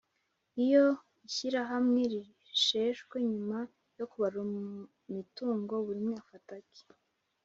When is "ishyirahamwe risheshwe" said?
1.27-3.15